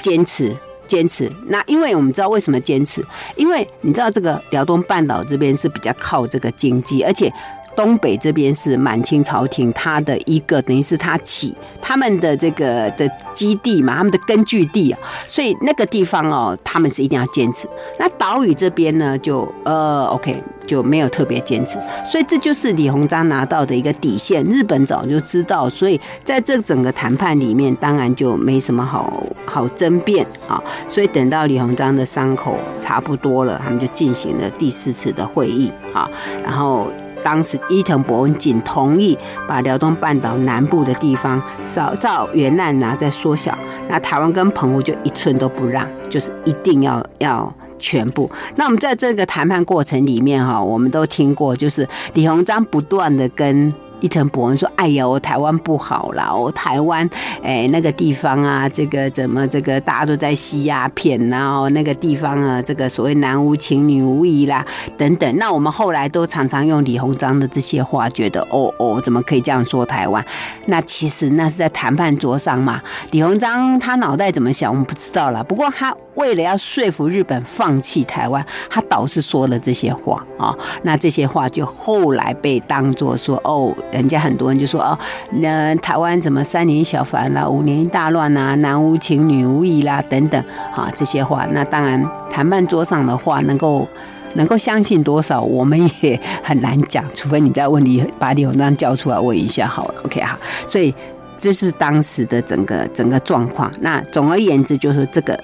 [0.00, 0.54] 坚持。
[0.86, 3.04] 坚持，那因为我们知道为什么坚持，
[3.36, 7.32] 因为你知道这个辽东半岛这边是比较靠这个经济，而且。
[7.76, 17.68] 东北这边是满清朝廷，他的一个等于是他起他们的这个的基地嘛，他们的根据地啊，所以那个地方哦，他们是一定要坚持。
[17.98, 21.78] 那岛屿这边呢，就呃，OK，就没有特别坚持。
[22.04, 24.42] 所以这就是李鸿章拿到的一个底线。
[24.44, 30.62] 日本早就知道，所以在这整个谈判里面，当然就没什么好好争辩啊。
[30.86, 36.08] 所以等到李鸿章的伤口差不多了，他们就进行了第四次的会议啊，
[36.42, 36.90] 然后。
[37.24, 39.16] 当时伊藤博文仅同意
[39.48, 47.50] 把辽东半岛南部的地方少照原案拿再缩小，那台湾跟澎湖就一寸都不让，就是一定要要
[47.84, 48.30] 全部。
[48.56, 53.72] 那我们在这个谈判过程里面哈，我们都听过，就是李鸿章不断的跟。
[54.00, 57.08] 伊藤博文说：“哎呀，我台湾不好啦，我台湾，
[57.42, 61.62] 哎，那个地方啊，这个怎么这个大家都在吸鸦片呐？
[61.62, 64.66] 哦，那个地方啊，这个所谓男无情女无义啦，
[64.98, 65.36] 等等。
[65.38, 70.22] 那我们后来都常常用李鸿章的这些话，觉得哦哦，怎么可以这样说台湾？
[70.66, 72.82] 那其实那是在谈判桌上嘛。
[73.12, 75.42] 李鸿章他脑袋怎么想，我们不知道啦。
[75.42, 80.58] 不过他为了要说服日本放弃台湾，他倒是说了这些话啊，哦。
[80.82, 84.98] 那这些话就后来被当作说哦。”人家很多人就说哦，
[85.30, 91.46] 那台湾怎么三年小反啦，五年一大乱呐，男无情女无义啦，等等啊这些话。
[91.52, 93.86] 那当然，谈判桌上的话能够
[94.34, 97.04] 能够相信多少，我们也很难讲。
[97.14, 99.94] 除非你再问李，把李鸿章叫出来问一下好了。
[100.04, 100.92] OK 哈，所以
[101.38, 103.70] 这是当时的整个整个状况。
[103.80, 105.38] 那总而言之，就是这个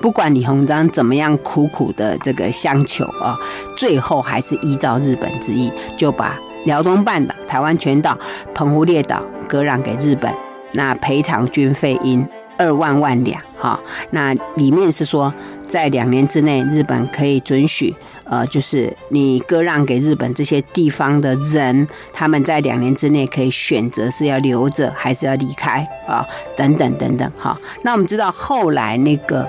[0.00, 3.36] 不管李鸿章怎么样苦苦的这个相求啊，
[3.76, 6.38] 最后还是依照日本之意，就把。
[6.66, 8.18] 辽东半岛、台湾全岛、
[8.52, 10.32] 澎湖列岛割让给日本，
[10.72, 12.26] 那赔偿军费应
[12.58, 13.40] 二万万两。
[13.56, 15.32] 哈，那里面是说，
[15.68, 26.26] 在两年之内，日本可以准许，呃，就是你割让给日本这些地方的人，他们在两年之内可以选择是要留着还是要离开啊，
[26.56, 27.30] 等等等等。
[27.38, 29.48] 哈，那我们知道后来那个，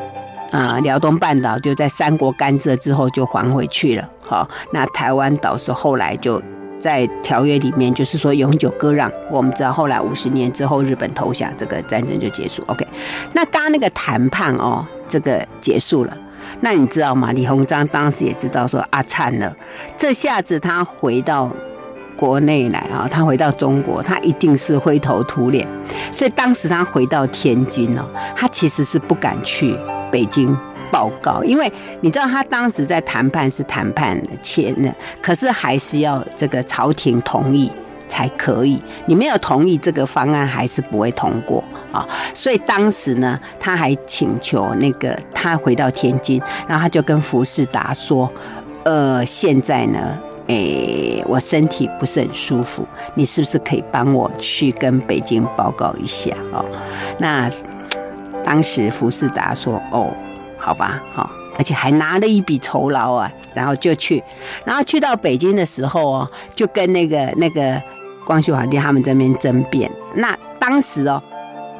[0.52, 4.08] 呃，辽东半岛就在三国干涉之后就还回去了。
[4.22, 6.40] 好，那台湾岛是后来就。
[6.80, 9.12] 在条约里面，就是说永久割让。
[9.32, 12.64] 我们知道后来五十年之后，日本投降，这个战争就结束。
[12.68, 12.86] OK，
[13.34, 16.18] 那刚刚那个谈判哦，这个结束了。
[16.62, 17.32] 那你知道吗？
[17.34, 19.56] 李鸿章当时也知道说啊，惨了，
[19.98, 21.52] 这下子他回到
[22.16, 25.68] 国内来啊，他回到中国，他一定是灰头土脸。
[26.12, 28.04] 所以当时他回到天津哦，
[28.36, 29.78] 他其实是不敢去
[30.10, 30.58] 北京。
[30.92, 31.72] 报告，因为
[32.02, 37.72] 你知道他当时在谈判是谈判签的，可是还是要这个朝廷同意
[38.08, 38.82] 才可以。
[39.06, 42.08] 你没有同意这个方案，还是不会通过啊。
[42.34, 48.32] 所以当时呢，他还请求那个他回到天津，然后他就跟福士达说
[48.86, 56.66] ：“呃，现在呢，诶，我身体不是很舒服，你是不是可以帮我去跟北京报告一下哦？”
[57.20, 57.52] 那
[58.46, 60.14] 当时福士达说：“哦。”
[60.68, 64.22] 好吧，好，而且还拿了一笔酬劳啊，然后就去，
[64.66, 67.82] 然后去到北京的时候哦，就跟那个那个
[68.26, 69.90] 光绪皇帝他们这边争辩。
[70.16, 71.24] 那当时哦，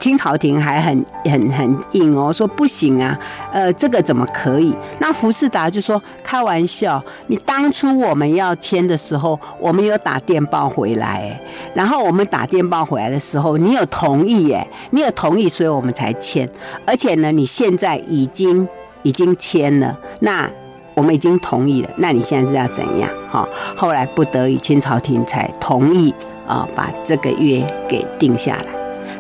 [0.08, 3.20] 清朝廷还很很很硬哦，说不行啊，
[3.52, 4.74] 呃，这个怎么可以？
[5.00, 11.38] 那福士达就说开玩笑，你当初我们要签的时候，我们有打电报回来，
[11.74, 16.50] 然后我们打电报回来的时候，你有同意耶，你有同意，所以我们才签。
[16.86, 18.66] 而且呢，你现在已经。
[19.04, 20.50] 已经签了，那
[20.94, 23.10] 我们已经同意了，那你现在是要怎样？
[23.32, 26.14] 哈，后来不得已，清朝廷才同意
[26.46, 28.77] 啊，把这个约给定下来。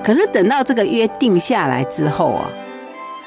[0.07, 2.49] 可是等到这个约定下来之后啊，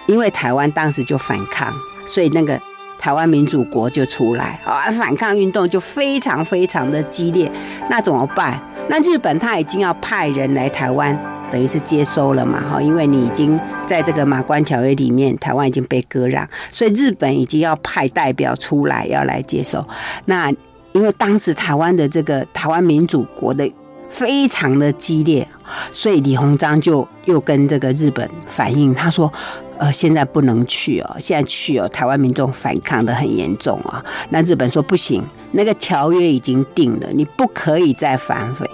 [0.06, 1.70] 因为台湾当时就反抗，
[2.06, 2.58] 所以那个
[2.98, 7.52] 台湾民主国就出来啊，反抗运动就非常非常的激烈。
[7.90, 8.58] 那怎么办？
[8.88, 11.14] 那日本他已经要派人来台湾。
[11.50, 19.84] 等于是接收了嘛，哈，因为你已经在这个马关条约里面，台湾已经被割让，所以日本已经要派代表出来要来接收。
[20.26, 20.48] 那
[20.92, 23.68] 因为当时台湾的这个台湾民主国的
[24.10, 25.46] 非常的激烈，
[25.92, 29.32] 所以李鸿章就又跟这个日本反映，他说
[29.78, 34.04] ：“呃，现在不能去哦，现在去哦，台湾民众反抗的很严重啊。
[34.28, 38.68] 那日本说不行，那个条约已经定了，你不可以再反悔。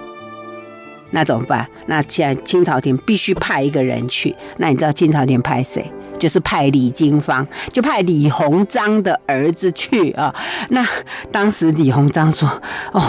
[1.11, 1.69] 那怎么办？
[1.87, 4.35] 那现在清朝廷必须派一个人去。
[4.57, 5.89] 那你知道清朝廷派谁？
[6.19, 10.35] 就是派李经方，就派李鸿章的儿子去啊。
[10.71, 10.87] 那
[11.31, 12.49] 当时李鸿章说
[12.93, 13.03] ：“哦，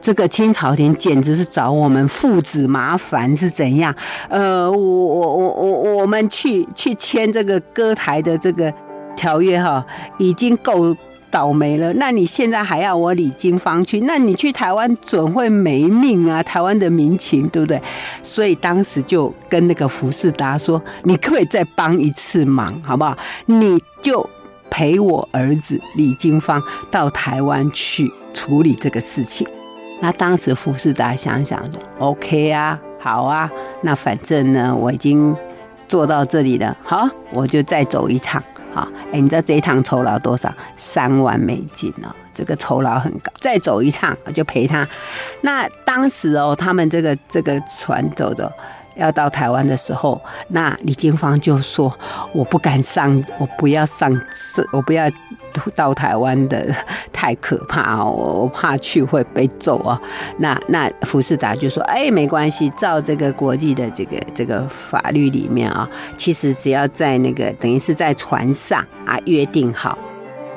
[0.00, 3.94] 这个清朝廷简直是找我们父子麻烦，是怎样？
[4.28, 8.72] 呃，我我我我我们去去签这个割台的这个
[9.16, 9.84] 条约哈，
[10.18, 10.96] 已经够。”
[11.32, 14.00] 倒霉了，那你现在还要我李经方去？
[14.00, 16.42] 那你去台湾准会没命啊！
[16.42, 17.80] 台湾的民情，对不对？
[18.22, 23.16] 所以当时就跟那个福士达说：“你可不可以再帮一次忙，好不好？
[23.46, 24.28] 你就
[24.68, 29.48] 陪我儿子李金芳到台湾去处理这个事情。”
[30.00, 35.34] 那当时福士达想想说：“OK 啊，好啊，那反正呢，我已经
[35.88, 38.42] 做到这里了，好，我就再走一趟。”
[38.74, 40.52] 好，哎，你知道这一趟酬劳多少？
[40.76, 43.32] 三万美金哦，这个酬劳很高。
[43.40, 44.86] 再走一趟，就陪他。
[45.42, 48.50] 那当时哦，他们这个这个船走的。
[48.94, 51.92] 要到台湾的时候，那李金芳就说
[52.32, 54.12] ：“我不敢上，我不要上，
[54.72, 55.10] 我不要
[55.74, 56.74] 到台湾的，
[57.12, 60.00] 太可怕哦，我怕去会被揍啊。”
[60.38, 69.96] 那那福士达就说：“哎，没关系，照这个国际的这个这个法律里面啊，其实只要在那个等于是在船上啊约定好，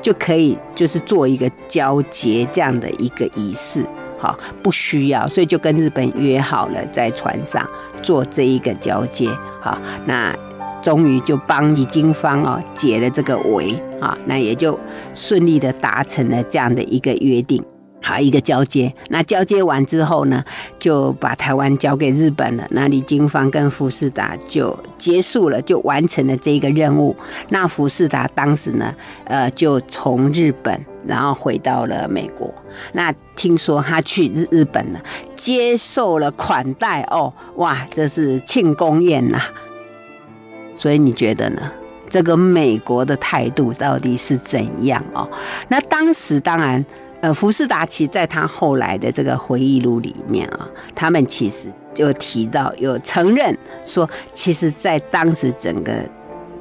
[0.02, 3.84] 就可以就是做一个交接这样的一个仪式，
[4.18, 7.66] 好，不需要，所以就跟日本约好了在船上。”
[8.02, 9.28] 做这一个交接，
[9.60, 10.32] 好，那
[10.80, 14.78] 终于就帮李经方哦解了这个围啊，那也就
[15.12, 17.60] 顺利的达成了这样的一个约定，
[18.06, 18.94] 好，一个交接。
[19.08, 20.44] 那交接完之后呢，
[20.78, 22.64] 就把台湾交给日本了。
[22.70, 27.16] 那李金芳跟福士达就结束了，就完成了这个任务。
[27.48, 30.80] 那福士达当时呢，呃，就从日本。
[31.06, 32.52] 然后回到了美国，
[32.90, 35.00] 那听说他去日日本了，
[35.36, 39.40] 接受了款待哦，哇，这是庆功宴呐。
[40.74, 41.70] 所以你觉得呢？
[42.10, 45.30] 这个美国的态度到底是怎样哦？
[45.68, 46.84] 那当时当然，
[47.20, 55.94] 呃，福士达其在他后来的这个回忆录里面啊，他们其实就提到有承认说，其实在当时整个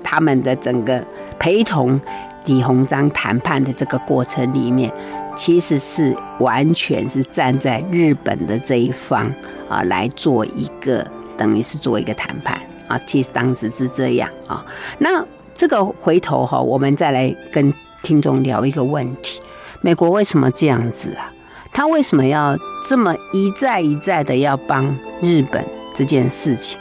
[0.03, 1.05] 他们的整个
[1.39, 1.99] 陪同。
[2.47, 4.93] 李鸿章谈判的这个过程里面，
[5.35, 9.25] 其实是完全是站在日本的这一方
[9.67, 11.03] 啊来做一个，
[11.35, 13.01] 等于是做一个谈判啊。
[13.07, 14.63] 其实当时是这样啊。
[14.99, 19.41] 那这个回头哈，我们再来跟听众聊一个问题：
[19.85, 21.31] 美国为什么这样子啊？
[21.71, 22.57] 他为什么要
[22.89, 24.83] 这么一再一再的要帮
[25.21, 26.79] 日本这件事情？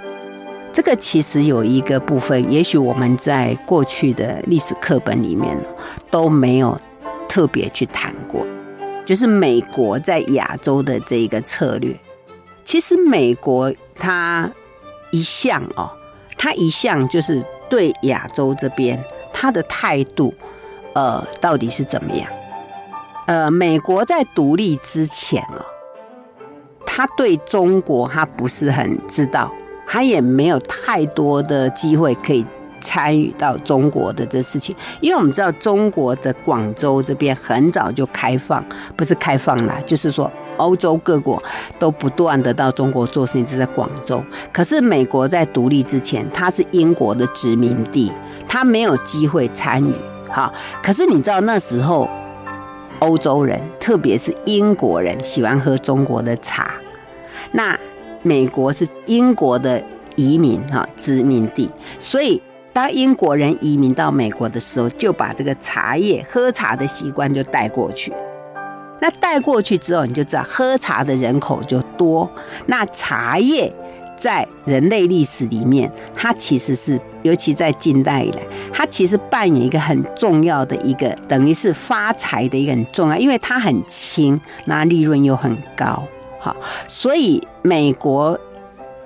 [0.73, 5.55] 这个其实有一个部分，也许我们在过去的历史课本里面
[6.11, 6.81] 都没有
[7.29, 8.47] 特别去谈过，
[9.05, 11.95] 就是美国在亚洲的这一个策略。
[12.65, 14.51] 其实美国它
[15.11, 15.91] 一向哦，
[16.39, 18.99] 它一向就是对亚洲这边
[19.31, 20.33] 它的态度，
[20.95, 22.27] 呃，到底是怎么样？
[23.27, 25.65] 呃，美国在独立之前哦，
[26.87, 29.51] 他对中国他不是很知道。
[29.87, 32.45] 他也没有太多的机会可以
[32.81, 38.65] 参与到中国的这事情，因为我们知道中国的广州这边很早就开放，
[38.97, 41.41] 不是开放了，就是说欧洲各国
[41.79, 44.25] 都不断的到中国做事情，是在广州。
[44.53, 48.11] 可是美国在独立之前，它是英国的殖民地，
[48.49, 49.95] 它没有机会参与。
[50.31, 52.09] 好，可是你知道那时候
[53.05, 56.75] 欧洲人，特别是英国人，喜欢喝中国的茶，
[57.53, 57.79] 那。
[58.27, 59.85] 美国是英国的
[60.17, 62.41] 移民哈殖民地，所以
[62.73, 68.11] 当英国人移民到美国的时候，就把这个茶叶喝茶的习惯就带过去。
[68.99, 72.27] 那带过去之后，你就知道喝茶的人口就多。
[72.65, 73.71] 那茶叶
[74.17, 86.03] 在人类历史里面，它其实是，尤其在近代以来，它其实扮演一个很重要的一个，等于是发财的一个很重要，因为它很轻，那利润又很高。
[86.39, 86.55] 好，
[86.89, 88.39] 所以美国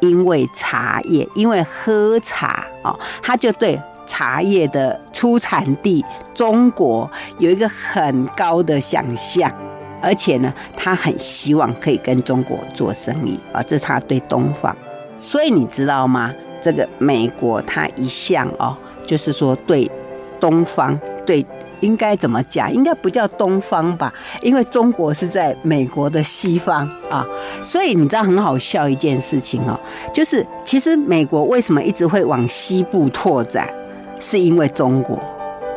[0.01, 9.53] 因为茶叶，因为喝茶哦，他就对茶叶的出产地中国有一个很高的想象，
[10.03, 14.77] 而且呢，他很希望可以跟中国做生意啊，这是他对东方。
[15.19, 16.33] 所以你知道吗？
[16.63, 18.77] 这个美国它一向哦，
[19.07, 19.91] 就是说对
[20.41, 21.45] 东方对。
[21.81, 22.75] 应该怎么讲？
[22.75, 24.13] 应该不叫东方吧，
[24.43, 27.25] 因为中国是在美国的西方啊，
[27.63, 29.79] 所以你知道很好笑一件事情哦，
[30.13, 33.69] 就是其实美国为什么一直会往西部拓展
[34.19, 35.17] 是因为中国。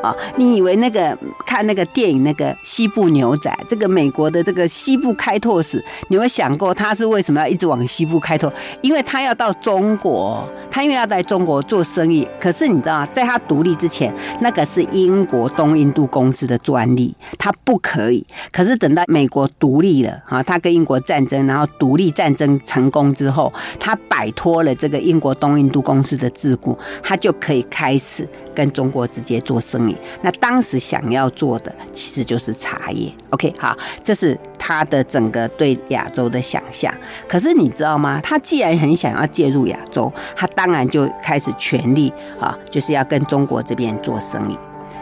[0.01, 8.51] 啊，你以为那个看那个电影那个西部牛仔，这个美国的这个西部开拓史，你有没有想过他是为什么要一直往西部开拓？
[8.81, 12.27] 因为他要到中国，他因为要在中国做生意。
[12.39, 18.25] 可是你知道，在他独立之前，那个是英国东印度公司的专利，他不可以。
[18.51, 29.97] 可是等到美国独立了，啊，他跟英国战争，然后独立战争成功之后，他摆脱了这个英国东印度公司的桎梏，他就可以开始跟中国直接做生意。
[30.21, 36.93] 那当时想要做的其实就是茶叶，OK，好，这是他的整个对亚洲的想象。
[37.27, 38.19] 可是你知道吗？
[38.23, 44.57] 他既然很想要介入亚洲，他当然就开始全力啊，就是要跟中国这边做生意。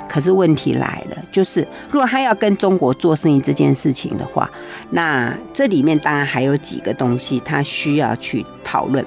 [0.08, 4.50] 可是问题来了，就是如果他要跟中国做生意这件事情的话，
[4.90, 9.06] 那这里面当然还有几个东西他需要去讨论。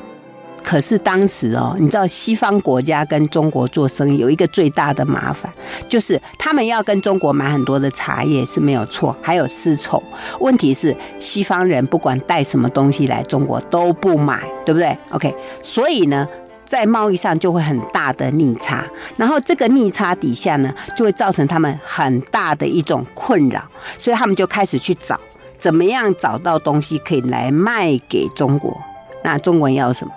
[0.63, 5.53] 可是当时哦，你知道西方国家跟中国做生意有一个最大的麻烦，
[5.89, 10.03] 就是他们要跟中国买很多的茶叶是没有错，还有丝绸。
[10.41, 16.27] 问题是西方人不管带什么东西来中国都不买，对不对？OK，所以呢，
[16.65, 18.87] 在贸易上就会很大的逆差，
[19.17, 23.63] 然后这个逆差底下呢，就会造成他们很大的一种困扰，
[23.99, 25.19] 所以他们就开始去找
[25.59, 28.81] 怎么样找到东西可以来卖给中国。
[29.25, 30.13] 那中国人要什么？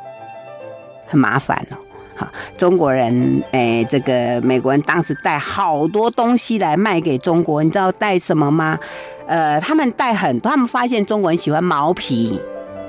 [1.08, 1.78] 很麻烦哦，
[2.16, 2.28] 好，
[2.58, 8.80] 中国人，哎，这个美国人当时带好多东西来卖给中国，你知道带什么吗？
[9.28, 12.40] 呃，他们带很多，他们发现中国人喜欢毛皮，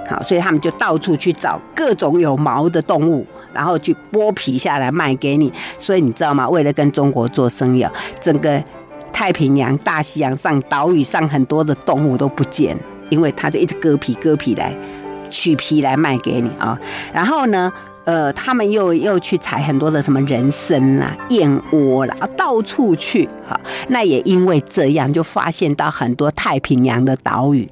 [0.08, 5.52] 好，所以他们就到处去找各种有毛的动物，然后去剥皮下来卖给你。
[5.76, 6.48] 所以你知道吗？
[6.48, 8.62] 为了跟中国做生意啊，整个
[9.12, 12.76] 太平洋、大西洋上岛屿上很多的动物都不见，
[13.08, 14.72] 因为他就一直割皮割皮来
[15.30, 16.78] 取皮来卖给你啊，
[17.12, 17.72] 然后呢？
[18.06, 23.60] 呃，他们又又去采很多的什么人参啦、燕窝啦，到处去哈。
[23.88, 27.68] 那也因为这样，就发现到很多太平洋的岛屿。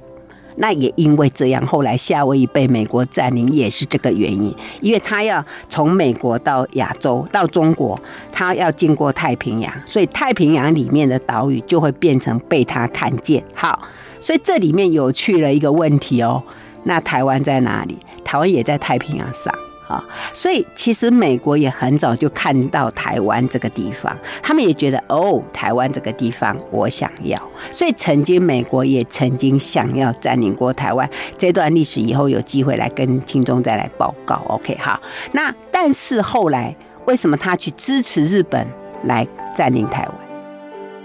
[0.57, 7.99] 那也因为这样，后来夏威夷被美国占领也是这个原因，因为他要从美国到亚洲到中国，
[8.31, 13.43] 他要经过太平洋，所以太平洋里面的岛屿就会变成被他看见。
[13.53, 13.81] 好，
[14.19, 16.43] 所以这里面有趣了一个问题哦。
[16.83, 17.97] 那台湾在哪里？
[18.23, 19.53] 台湾也在太平洋上。
[19.87, 27.39] 啊，所以其实美国也很早就看到台湾这个地方，他们也觉得哦，台湾这个地方我想要，
[27.71, 31.07] 所以曾经美国也曾经想要占领过台湾。
[31.37, 34.41] 这段历史以后有机会来跟听众再来报告。
[34.47, 34.99] OK，好，
[35.33, 36.75] 那但是后来
[37.05, 38.67] 为什么他去支持日本
[39.03, 40.15] 来占领台湾？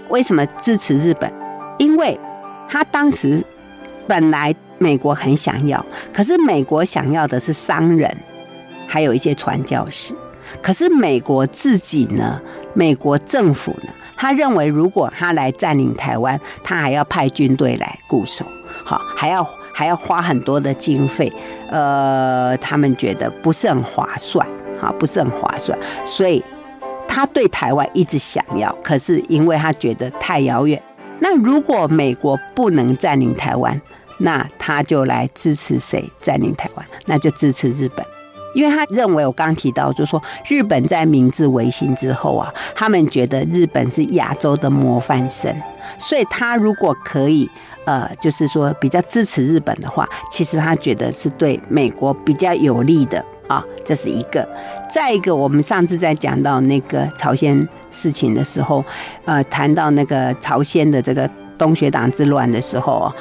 [0.09, 1.31] 为什么支持日本？
[1.77, 2.19] 因为
[2.67, 3.43] 他当时
[4.07, 8.17] 本来美国很想要，可是美国想要的是商人。
[8.91, 10.13] 还有一些传教士，
[10.61, 12.41] 可是美国自己呢？
[12.73, 13.89] 美国政府呢？
[14.17, 18.45] 他认为如果他来占领台湾，他还要派军队来固守，
[18.83, 21.31] 好，还要还要花很多的经费，
[21.69, 24.45] 呃，他们觉得不是很划算，
[24.77, 26.43] 好，不是很划算，所以
[27.07, 30.81] 他对台湾一直想要，可是因为他觉得太遥远。
[31.19, 33.81] 那如果美国不能占领台湾，
[34.17, 36.85] 那他就来支持谁占领台湾？
[37.05, 38.05] 那就支持日本。
[38.53, 45.55] 因为他认为，我刚刚提到，就是说，日本在明治维新之后啊，他们觉得日本是亚洲的模范生，
[45.97, 47.49] 所以他如果可以，
[47.85, 54.47] 呃，就是说比较支持日本的话，其实他觉得是对美国比较有利的啊，这是一个。
[54.89, 58.83] 再一个，我们上次在讲到那个朝鲜事情的时候，
[59.25, 63.11] 呃，谈到那个朝鲜的这个东学党之乱的时候。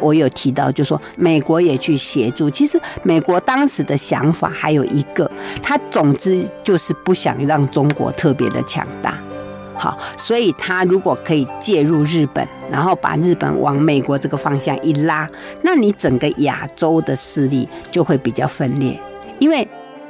[0.00, 2.48] 我有提到，就说美国也去协助。
[2.50, 5.30] 其实美国当时的想法还有一个，
[5.62, 9.18] 他总之就是不想让中国特别的强大。
[9.74, 15.28] 好，所以他如果可以介入日本，然后把日本往美国这个方向一拉，
[15.62, 19.00] 那你整个亚洲的势力就会比较分裂。
[19.38, 19.66] 因为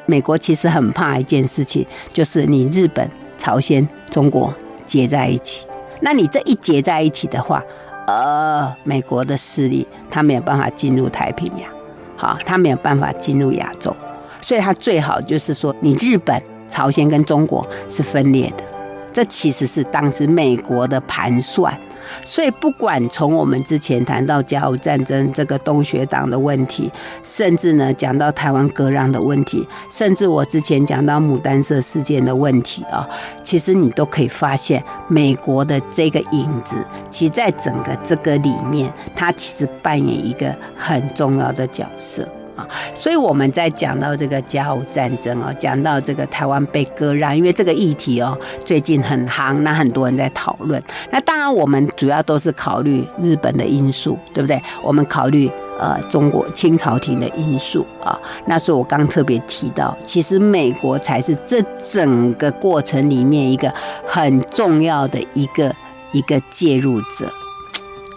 [0.06, 4.54] 美国其实很怕一件事情，就是你日本、朝鲜、中国
[4.86, 5.66] 结在一起。
[6.00, 7.62] 那你这一结在一起的话，
[8.08, 11.70] 呃，美国的势力，他没有办法进入太平洋，
[12.16, 13.94] 好，他没有办法进入亚洲，
[14.40, 18.64] 所以他最好就是说，你日本、朝鲜跟中国是分裂的，
[19.12, 21.78] 这其实是当时美国的盘算。
[22.24, 26.90] 所以，不管从我们之前谈到甲午战争这个东学党的问题，
[27.22, 33.08] 甚至呢讲到台湾割让的问题，甚至我之前讲到牡丹社事件的问题啊，
[33.42, 36.76] 其实你都可以发现，美国的这个影子，
[37.10, 42.28] 其在整个这个里面，它其实扮演一个很重要的角色。
[42.58, 42.68] 啊。
[42.94, 50.82] 所以我们在讲到这个甲午战争哦，讲到这个台湾被割让，因为这个议题哦最近很夯，那很多人在讨论。
[51.10, 54.60] 那当然我们主要都是考虑日本的因素，对不对？
[54.82, 58.18] 我们考虑呃中国清朝廷的因素啊。
[58.46, 63.72] 那所以我刚特别提到，其实美国才是这整个过程里面一个
[64.06, 65.74] 很重要的一个
[66.12, 67.30] 一个介入者。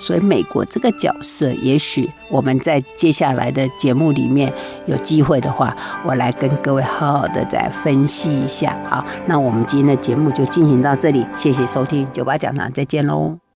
[0.01, 4.51] 所以，美国这个角色，也许我们在接下来的节目里面
[4.87, 8.75] 有机会的话，我来跟各位好好的再分析一下。
[8.89, 13.41] 好，那我们今天的节目就进行到这里，谢谢收听九八讲堂，再见喽。